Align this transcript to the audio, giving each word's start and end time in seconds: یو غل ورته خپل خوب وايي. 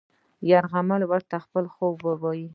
یو 0.51 0.61
غل 0.71 1.01
ورته 1.11 1.35
خپل 1.45 1.65
خوب 1.75 1.95
وايي. 2.21 2.47